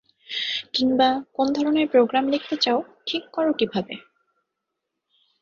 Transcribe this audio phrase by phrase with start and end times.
[0.73, 3.93] কিংবা, কোন ধরনের প্রোগ্রাম লিখতে চাও ঠিক করো কীভাবে?